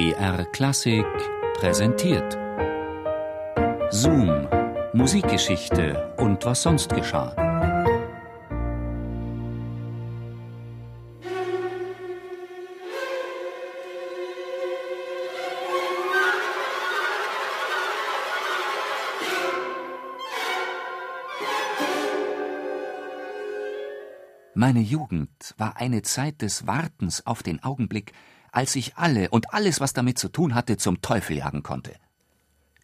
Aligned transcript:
BR 0.00 0.46
Klassik 0.46 1.04
präsentiert. 1.58 2.32
Zoom, 3.90 4.48
Musikgeschichte 4.94 6.14
und 6.16 6.42
was 6.46 6.62
sonst 6.62 6.88
geschah. 6.94 7.36
Meine 24.54 24.80
Jugend 24.80 25.54
war 25.58 25.76
eine 25.76 26.00
Zeit 26.00 26.40
des 26.40 26.66
Wartens 26.66 27.26
auf 27.26 27.42
den 27.42 27.62
Augenblick, 27.62 28.14
als 28.52 28.74
ich 28.76 28.96
alle 28.96 29.30
und 29.30 29.52
alles, 29.54 29.80
was 29.80 29.92
damit 29.92 30.18
zu 30.18 30.28
tun 30.28 30.54
hatte, 30.54 30.76
zum 30.76 31.02
Teufel 31.02 31.36
jagen 31.36 31.62
konnte. 31.62 31.94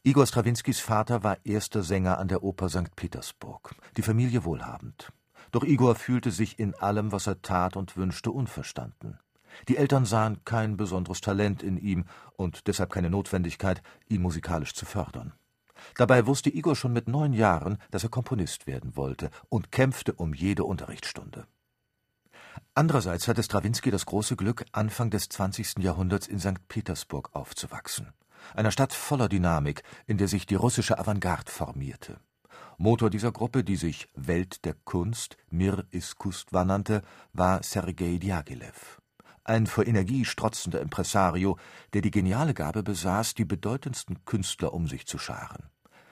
Igor 0.03 0.27
Strawinskys 0.27 0.81
Vater 0.81 1.25
war 1.25 1.39
erster 1.45 1.83
Sänger 1.83 2.19
an 2.19 2.29
der 2.29 2.45
Oper 2.45 2.69
St. 2.69 2.95
Petersburg, 2.95 3.75
die 3.97 4.03
Familie 4.03 4.45
wohlhabend. 4.45 5.13
Doch 5.51 5.65
Igor 5.65 5.95
fühlte 5.95 6.31
sich 6.31 6.59
in 6.59 6.75
allem, 6.75 7.13
was 7.13 7.27
er 7.27 7.43
tat 7.43 7.77
und 7.77 7.97
wünschte, 7.97 8.31
unverstanden. 8.31 9.19
Die 9.69 9.77
Eltern 9.77 10.05
sahen 10.05 10.45
kein 10.45 10.77
besonderes 10.77 11.21
Talent 11.21 11.63
in 11.63 11.77
ihm 11.77 12.05
und 12.37 12.67
deshalb 12.67 12.91
keine 12.91 13.11
Notwendigkeit, 13.11 13.83
ihn 14.09 14.23
musikalisch 14.23 14.75
zu 14.75 14.87
fördern. 14.87 15.33
Dabei 15.97 16.27
wusste 16.27 16.51
Igor 16.51 16.77
schon 16.77 16.93
mit 16.93 17.09
neun 17.09 17.33
Jahren, 17.33 17.79
dass 17.91 18.03
er 18.03 18.11
Komponist 18.11 18.67
werden 18.67 18.97
wollte 18.97 19.31
und 19.49 19.73
kämpfte 19.73 20.13
um 20.13 20.35
jede 20.35 20.65
Unterrichtsstunde. 20.65 21.47
Andererseits 22.75 23.29
hatte 23.29 23.43
Strawinski 23.43 23.91
das 23.91 24.07
große 24.07 24.37
Glück, 24.37 24.65
Anfang 24.73 25.11
des 25.11 25.29
20. 25.29 25.79
Jahrhunderts 25.79 26.27
in 26.27 26.39
St. 26.39 26.69
Petersburg 26.69 27.31
aufzuwachsen, 27.33 28.13
einer 28.55 28.71
Stadt 28.71 28.93
voller 28.93 29.29
Dynamik, 29.29 29.83
in 30.07 30.19
der 30.19 30.29
sich 30.29 30.47
die 30.47 30.55
russische 30.55 30.99
Avantgarde 30.99 31.51
formierte. 31.51 32.19
Motor 32.79 33.09
dieser 33.09 33.33
Gruppe, 33.33 33.65
die 33.65 33.77
sich 33.77 34.09
Welt 34.15 34.65
der 34.65 34.75
Kunst, 34.85 35.37
Mir 35.51 35.87
Iskustva 35.91 36.65
nannte, 36.65 37.03
war 37.33 37.63
Sergei 37.63 38.19
Diaghilev. 38.19 39.01
Ein 39.45 39.67
vor 39.67 39.87
Energie 39.87 40.25
strotzender 40.25 40.81
Impresario, 40.81 41.57
der 41.95 42.03
die 42.03 42.11
geniale 42.11 42.53
Gabe 42.53 42.83
besaß, 42.83 43.35
die 43.35 43.45
bedeutendsten 43.45 44.25
Künstler 44.25 44.75
um 44.75 44.89
sich 44.89 45.07
zu 45.07 45.19
scharen. 45.19 45.71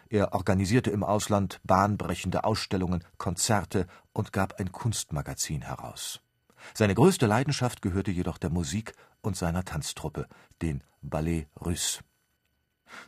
Er 0.08 0.32
organisierte 0.32 0.90
im 0.90 1.02
Ausland 1.02 1.60
bahnbrechende 1.64 2.44
Ausstellungen, 2.44 3.02
Konzerte 3.18 3.86
und 4.12 4.32
gab 4.32 4.60
ein 4.60 4.70
Kunstmagazin 4.70 5.62
heraus. 5.62 6.20
Seine 6.72 6.94
größte 6.94 7.26
Leidenschaft 7.26 7.82
gehörte 7.82 8.10
jedoch 8.10 8.38
der 8.38 8.50
Musik 8.50 8.94
und 9.20 9.36
seiner 9.36 9.64
Tanztruppe, 9.64 10.26
den 10.62 10.82
Ballet 11.02 11.48
Russe. 11.60 12.00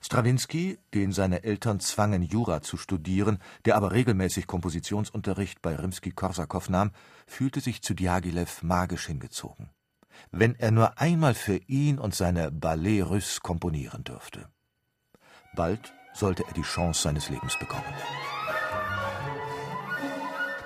Strawinski, 0.02 0.78
den 0.94 1.12
seine 1.12 1.44
Eltern 1.44 1.80
zwangen, 1.80 2.22
Jura 2.22 2.60
zu 2.60 2.76
studieren, 2.76 3.38
der 3.64 3.76
aber 3.76 3.92
regelmäßig 3.92 4.46
Kompositionsunterricht 4.46 5.62
bei 5.62 5.76
Rimski-Korsakow 5.76 6.68
nahm, 6.68 6.90
fühlte 7.26 7.60
sich 7.60 7.82
zu 7.82 7.94
Diaghilev 7.94 8.62
magisch 8.62 9.06
hingezogen. 9.06 9.70
Wenn 10.30 10.54
er 10.56 10.70
nur 10.70 10.98
einmal 10.98 11.34
für 11.34 11.56
ihn 11.66 11.98
und 11.98 12.14
seine 12.14 12.50
Ballet 12.50 13.02
Russe 13.02 13.40
komponieren 13.40 14.04
dürfte. 14.04 14.48
Bald 15.54 15.92
sollte 16.14 16.44
er 16.46 16.54
die 16.54 16.62
Chance 16.62 17.02
seines 17.02 17.28
Lebens 17.28 17.58
bekommen. 17.58 17.84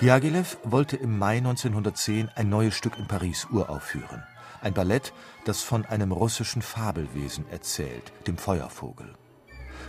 Diaghilev 0.01 0.57
wollte 0.63 0.97
im 0.97 1.19
Mai 1.19 1.37
1910 1.37 2.31
ein 2.35 2.49
neues 2.49 2.75
Stück 2.75 2.99
in 2.99 3.07
Paris 3.07 3.47
uraufführen. 3.51 4.23
Ein 4.63 4.73
Ballett, 4.73 5.13
das 5.45 5.61
von 5.61 5.85
einem 5.85 6.11
russischen 6.11 6.63
Fabelwesen 6.63 7.47
erzählt, 7.51 8.11
dem 8.27 8.39
Feuervogel. 8.39 9.13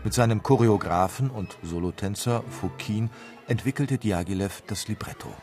Mit 0.03 0.13
seinem 0.13 0.43
Choreografen 0.43 1.29
und 1.29 1.57
Solotänzer 1.63 2.43
Fokin 2.49 3.09
entwickelte 3.47 3.97
Diaghilev 3.97 4.63
das 4.67 4.89
Libretto. 4.89 5.33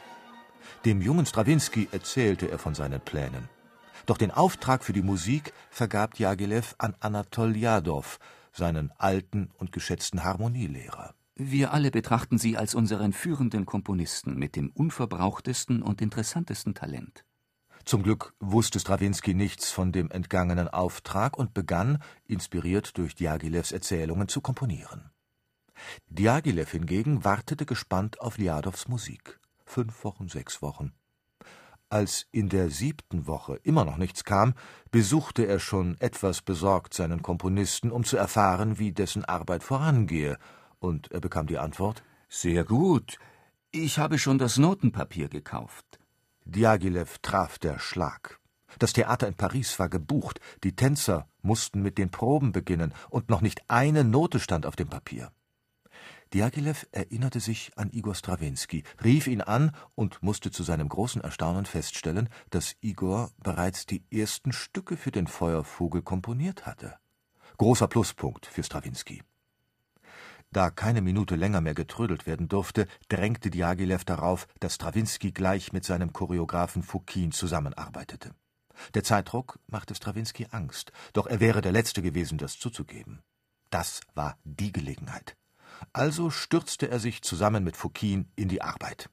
Dem 0.84 1.00
jungen 1.00 1.24
Strawinski 1.24 1.88
erzählte 1.90 2.50
er 2.50 2.58
von 2.58 2.74
seinen 2.74 3.00
Plänen. 3.00 3.48
Doch 4.04 4.18
den 4.18 4.30
Auftrag 4.30 4.84
für 4.84 4.92
die 4.92 5.00
Musik 5.00 5.54
vergab 5.70 6.12
Diaghilev 6.12 6.74
an 6.76 6.94
Anatol 7.00 7.56
Jadow, 7.56 8.18
seinen 8.52 8.92
alten 8.98 9.50
und 9.56 9.72
geschätzten 9.72 10.24
Harmonielehrer. 10.24 11.14
Wir 11.41 11.72
alle 11.72 11.93
betrachten 11.93 12.37
Sie 12.37 12.56
als 12.56 12.75
unseren 12.75 13.12
führenden 13.12 13.65
Komponisten 13.65 14.37
mit 14.37 14.56
dem 14.56 14.71
unverbrauchtesten 14.71 15.82
und 15.82 16.03
interessantesten 16.03 16.75
Talent. 16.75 17.25
Zum 17.84 18.03
Glück 18.03 18.34
wusste 18.41 18.81
Strawinski 18.81 19.34
nichts 19.34 19.71
von 19.71 19.93
dem 19.93 20.10
entgangenen 20.10 20.66
Auftrag 20.66 21.38
und 21.38 21.54
begann, 21.54 22.03
inspiriert 22.25 22.99
durch 22.99 23.15
Diaghilevs 23.15 23.71
Erzählungen, 23.71 24.26
zu 24.26 24.41
komponieren. 24.41 25.12
Diaghilev 26.09 26.72
hingegen 26.72 27.25
wartete 27.25 27.66
gespannt 27.66 28.20
auf 28.20 28.37
Liadows 28.37 28.88
Musik. 28.88 29.38
Fünf 29.65 30.03
Wochen, 30.03 30.26
sechs 30.26 30.60
Wochen. 30.60 30.93
Als 31.88 32.26
in 32.32 32.49
der 32.49 32.69
siebten 32.69 33.28
Woche 33.28 33.60
immer 33.62 33.84
noch 33.84 33.97
nichts 33.97 34.25
kam, 34.25 34.55
besuchte 34.91 35.47
er 35.47 35.60
schon 35.60 35.97
etwas 36.00 36.43
besorgt 36.43 36.94
seinen 36.94 37.22
Komponisten, 37.22 37.93
um 37.93 38.03
zu 38.03 38.16
erfahren, 38.16 38.81
wie 38.81 38.91
dessen 38.91 39.25
Arbeit 39.25 39.62
vorangehe 39.62 40.37
und 40.78 41.10
er 41.10 41.20
bekam 41.20 41.46
die 41.46 41.58
Antwort: 41.58 42.02
Sehr 42.28 42.64
gut. 42.64 43.18
Ich 43.70 43.98
habe 43.98 44.18
schon 44.18 44.38
das 44.38 44.56
Notenpapier 44.56 45.28
gekauft. 45.28 45.98
Diaghilev 46.44 47.18
traf 47.18 47.58
der 47.58 47.78
Schlag. 47.78 48.40
Das 48.78 48.92
Theater 48.92 49.28
in 49.28 49.34
Paris 49.34 49.78
war 49.78 49.88
gebucht, 49.88 50.40
die 50.64 50.74
Tänzer 50.74 51.28
mussten 51.42 51.82
mit 51.82 51.98
den 51.98 52.10
Proben 52.10 52.52
beginnen, 52.52 52.94
und 53.10 53.28
noch 53.30 53.40
nicht 53.40 53.62
eine 53.68 54.04
Note 54.04 54.40
stand 54.40 54.66
auf 54.66 54.76
dem 54.76 54.88
Papier. 54.88 55.32
Diaghilev 56.34 56.86
erinnerte 56.92 57.40
sich 57.40 57.72
an 57.76 57.90
Igor 57.90 58.14
Strawinski, 58.14 58.84
rief 59.02 59.26
ihn 59.26 59.40
an 59.40 59.72
und 59.94 60.22
musste 60.22 60.50
zu 60.50 60.62
seinem 60.62 60.88
großen 60.88 61.22
Erstaunen 61.22 61.64
feststellen, 61.64 62.28
dass 62.50 62.76
Igor 62.80 63.30
bereits 63.42 63.86
die 63.86 64.04
ersten 64.10 64.52
Stücke 64.52 64.98
für 64.98 65.10
den 65.10 65.26
Feuervogel 65.26 66.02
komponiert 66.02 66.66
hatte. 66.66 66.96
Großer 67.56 67.88
Pluspunkt 67.88 68.46
für 68.46 68.62
Strawinski. 68.62 69.22
Da 70.50 70.70
keine 70.70 71.03
Minute 71.03 71.36
länger 71.36 71.60
mehr 71.60 71.75
getrödelt 71.75 72.26
werden 72.26 72.48
durfte, 72.48 72.86
drängte 73.09 73.50
Diaghilev 73.50 74.04
darauf, 74.04 74.47
dass 74.60 74.76
Strawinski 74.76 75.32
gleich 75.32 75.72
mit 75.72 75.84
seinem 75.84 76.12
Choreografen 76.12 76.82
Fukin 76.82 77.32
zusammenarbeitete. 77.32 78.32
Der 78.94 79.04
Zeitdruck 79.04 79.58
machte 79.66 79.94
Strawinski 79.94 80.47
Angst, 80.50 80.92
doch 81.12 81.26
er 81.26 81.41
wäre 81.41 81.60
der 81.60 81.72
Letzte 81.72 82.00
gewesen, 82.00 82.38
das 82.38 82.58
zuzugeben. 82.58 83.20
Das 83.70 84.00
war 84.14 84.38
die 84.44 84.72
Gelegenheit. 84.72 85.37
Also 85.92 86.31
stürzte 86.31 86.88
er 86.88 86.98
sich 86.98 87.22
zusammen 87.22 87.62
mit 87.62 87.76
Fukin 87.76 88.31
in 88.34 88.48
die 88.48 88.62
Arbeit. 88.62 89.10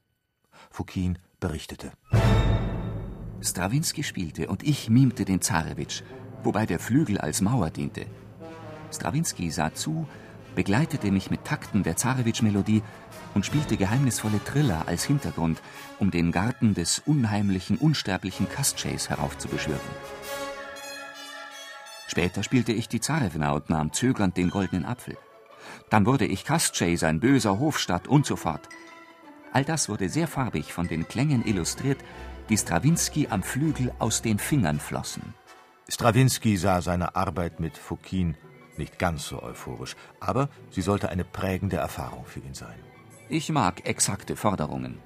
Fukin 0.70 1.18
berichtete. 1.38 1.92
Strawinski 3.42 4.02
spielte 4.02 4.48
und 4.48 4.62
ich 4.62 4.88
mimte 4.88 5.24
den 5.26 5.42
Zarewitsch, 5.42 6.02
wobei 6.42 6.64
der 6.64 6.78
Flügel 6.78 7.18
als 7.18 7.42
Mauer 7.42 7.70
diente. 7.70 8.06
Strawinski 8.90 9.50
sah 9.50 9.74
zu, 9.74 10.08
begleitete 10.56 11.12
mich 11.12 11.30
mit 11.30 11.44
Takten 11.44 11.84
der 11.84 11.96
Zarewitsch-Melodie 11.96 12.82
und 13.34 13.46
spielte 13.46 13.76
geheimnisvolle 13.76 14.42
Triller 14.42 14.88
als 14.88 15.04
Hintergrund, 15.04 15.62
um 16.00 16.10
den 16.10 16.32
Garten 16.32 16.74
des 16.74 16.98
unheimlichen, 17.06 17.76
unsterblichen 17.76 18.48
Kastscheis 18.48 19.08
heraufzubeschwören. 19.08 19.78
Später 22.08 22.42
spielte 22.42 22.72
ich 22.72 22.88
die 22.88 23.00
Zarewna 23.00 23.52
und 23.52 23.70
nahm 23.70 23.92
zögernd 23.92 24.36
den 24.36 24.50
goldenen 24.50 24.84
Apfel. 24.84 25.16
Dann 25.90 26.06
wurde 26.06 26.26
ich 26.26 26.44
Kastschei, 26.44 26.96
sein 26.96 27.20
böser 27.20 27.58
Hofstadt 27.60 28.08
und 28.08 28.26
so 28.26 28.36
fort. 28.36 28.68
All 29.52 29.64
das 29.64 29.88
wurde 29.88 30.08
sehr 30.08 30.26
farbig 30.26 30.72
von 30.72 30.88
den 30.88 31.06
Klängen 31.06 31.46
illustriert, 31.46 31.98
die 32.48 32.56
Strawinski 32.56 33.28
am 33.28 33.42
Flügel 33.42 33.92
aus 33.98 34.22
den 34.22 34.38
Fingern 34.38 34.80
flossen. 34.80 35.34
Strawinski 35.88 36.56
sah 36.56 36.80
seine 36.80 37.14
Arbeit 37.14 37.60
mit 37.60 37.76
Fokin 37.76 38.36
nicht 38.78 38.98
ganz 38.98 39.26
so 39.26 39.42
euphorisch, 39.42 39.96
aber 40.20 40.48
sie 40.70 40.82
sollte 40.82 41.08
eine 41.08 41.24
prägende 41.24 41.76
Erfahrung 41.76 42.24
für 42.26 42.40
ihn 42.40 42.54
sein. 42.54 42.78
Ich 43.28 43.50
mag 43.50 43.86
exakte 43.86 44.36
Forderungen. 44.36 44.98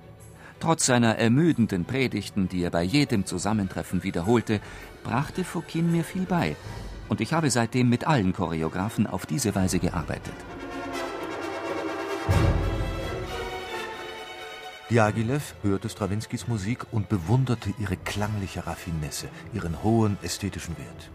Trotz 0.61 0.85
seiner 0.85 1.17
ermüdenden 1.17 1.87
Predigten, 1.87 2.49
die 2.49 2.63
er 2.63 2.71
bei 2.71 2.83
jedem 2.83 3.25
Zusammentreffen 3.25 4.03
wiederholte, 4.03 4.61
brachte 5.03 5.43
Fouquin 5.43 5.91
mir 5.91 6.05
viel 6.05 6.27
bei. 6.27 6.55
Und 7.09 7.23
ich 7.23 7.33
habe 7.33 7.51
seitdem 7.51 7.89
mit 7.89 8.07
allen 8.07 8.35
Choreografen 8.35 9.07
auf 9.07 9.25
diese 9.25 9.55
Weise 9.55 9.79
gearbeitet. 9.79 10.35
Diaghilev 14.91 15.55
hörte 15.63 15.89
Strawinskys 15.89 16.49
Musik 16.49 16.85
und 16.91 17.09
bewunderte 17.09 17.73
ihre 17.79 17.97
klangliche 17.97 18.67
Raffinesse, 18.67 19.29
ihren 19.55 19.83
hohen 19.83 20.19
ästhetischen 20.23 20.77
Wert. 20.77 21.11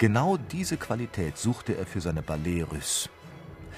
Genau 0.00 0.38
diese 0.38 0.78
Qualität 0.78 1.36
suchte 1.36 1.76
er 1.76 1.84
für 1.84 2.00
seine 2.00 2.22
Ballet 2.22 2.62
Russe. 2.62 3.10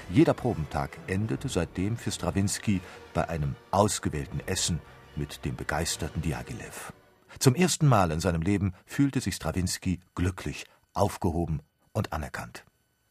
Jeder 0.09 0.35
Probentag 0.35 0.97
endete 1.09 1.49
seitdem 1.49 1.97
für 1.97 2.13
Strawinski 2.13 2.81
bei 3.13 3.29
einem 3.29 3.57
ausgewählten 3.73 4.39
Essen 4.47 4.79
mit 5.17 5.45
dem 5.45 5.57
begeisterten 5.57 6.23
Diaghilev. 6.23 6.93
Zum 7.41 7.57
ersten 7.57 7.89
Mal 7.89 8.13
in 8.13 8.21
seinem 8.21 8.41
Leben 8.41 8.73
fühlte 8.87 9.21
sich 9.21 9.35
Strawinski 9.35 9.99
glücklich, 10.15 10.67
aufgehoben 10.95 11.61
und 11.93 12.13
anerkannt. 12.13 12.65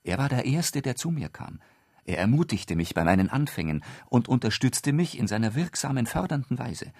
Er 0.05 0.17
war 0.17 0.29
der 0.29 0.45
Erste, 0.45 0.81
der 0.81 0.95
zu 0.95 1.11
mir 1.11 1.27
kam. 1.27 1.59
Er 2.05 2.17
ermutigte 2.17 2.77
mich 2.77 2.93
bei 2.93 3.03
meinen 3.03 3.29
Anfängen 3.29 3.83
und 4.07 4.29
unterstützte 4.29 4.93
mich 4.93 5.19
in 5.19 5.27
seiner 5.27 5.53
wirksamen, 5.53 6.05
fördernden 6.05 6.57
Weise. 6.57 6.93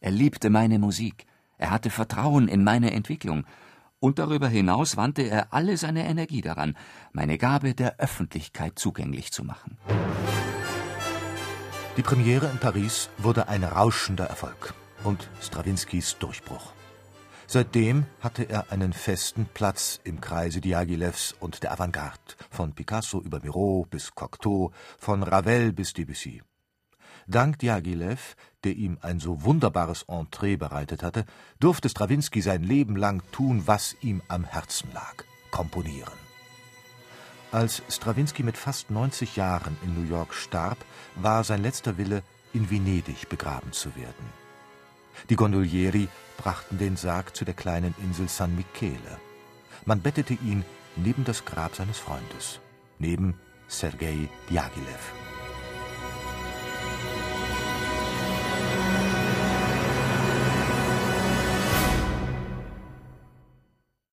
Er 0.00 0.12
liebte 0.12 0.48
meine 0.48 0.78
Musik, 0.78 1.26
er 1.58 1.72
hatte 1.72 1.90
Vertrauen 1.90 2.48
in 2.48 2.64
meine 2.64 2.92
Entwicklung, 2.92 3.44
und 4.00 4.18
darüber 4.18 4.48
hinaus 4.48 4.96
wandte 4.96 5.22
er 5.22 5.52
alle 5.52 5.76
seine 5.76 6.06
Energie 6.06 6.40
daran, 6.40 6.76
meine 7.12 7.38
Gabe 7.38 7.74
der 7.74 7.98
Öffentlichkeit 7.98 8.78
zugänglich 8.78 9.32
zu 9.32 9.44
machen. 9.44 9.78
Die 11.96 12.02
Premiere 12.02 12.50
in 12.50 12.58
Paris 12.58 13.08
wurde 13.16 13.48
ein 13.48 13.64
rauschender 13.64 14.26
Erfolg 14.26 14.74
und 15.04 15.30
Strawinskys 15.40 16.18
Durchbruch. 16.18 16.72
Seitdem 17.46 18.06
hatte 18.20 18.42
er 18.42 18.72
einen 18.72 18.92
festen 18.92 19.46
Platz 19.54 20.00
im 20.02 20.20
Kreise 20.20 20.60
Diaghilevs 20.60 21.34
und 21.38 21.62
der 21.62 21.72
Avantgarde, 21.72 22.34
von 22.50 22.74
Picasso 22.74 23.20
über 23.20 23.40
Miro 23.40 23.86
bis 23.88 24.14
Cocteau, 24.14 24.72
von 24.98 25.22
Ravel 25.22 25.72
bis 25.72 25.92
Debussy. 25.92 26.42
Dank 27.28 27.58
Diaghilev, 27.60 28.34
der 28.66 28.76
ihm 28.76 28.98
ein 29.00 29.20
so 29.20 29.44
wunderbares 29.44 30.02
Entree 30.08 30.56
bereitet 30.56 31.04
hatte, 31.04 31.24
durfte 31.60 31.88
Strawinski 31.88 32.42
sein 32.42 32.64
Leben 32.64 32.96
lang 32.96 33.22
tun, 33.30 33.62
was 33.66 33.96
ihm 34.00 34.22
am 34.26 34.42
Herzen 34.42 34.90
lag: 34.92 35.14
komponieren. 35.52 36.18
Als 37.52 37.82
Strawinski 37.88 38.42
mit 38.42 38.56
fast 38.56 38.90
90 38.90 39.36
Jahren 39.36 39.76
in 39.84 39.94
New 39.94 40.08
York 40.10 40.34
starb, 40.34 40.78
war 41.14 41.44
sein 41.44 41.62
letzter 41.62 41.96
Wille, 41.96 42.22
in 42.52 42.68
Venedig 42.70 43.28
begraben 43.28 43.72
zu 43.72 43.94
werden. 43.94 44.26
Die 45.30 45.36
Gondolieri 45.36 46.08
brachten 46.36 46.78
den 46.78 46.96
Sarg 46.96 47.36
zu 47.36 47.44
der 47.44 47.54
kleinen 47.54 47.94
Insel 48.02 48.28
San 48.28 48.56
Michele. 48.56 49.20
Man 49.84 50.00
bettete 50.00 50.34
ihn 50.34 50.64
neben 50.96 51.24
das 51.24 51.44
Grab 51.44 51.76
seines 51.76 51.98
Freundes, 51.98 52.60
neben 52.98 53.38
Sergei 53.68 54.28
Diaghilev. 54.50 55.25